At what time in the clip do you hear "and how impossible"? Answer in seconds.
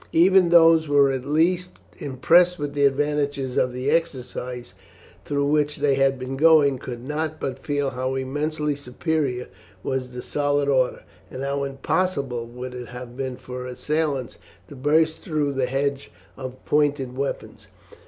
11.29-12.47